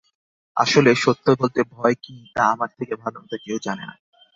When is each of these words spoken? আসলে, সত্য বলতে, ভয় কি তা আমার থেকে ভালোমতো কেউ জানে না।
আসলে, 0.57 0.95
সত্য 0.95 1.25
বলতে, 1.39 1.59
ভয় 1.71 1.95
কি 1.95 2.15
তা 2.35 2.43
আমার 2.45 2.69
থেকে 2.79 2.93
ভালোমতো 2.95 3.35
কেউ 3.45 3.57
জানে 3.61 3.83
না। 3.85 3.95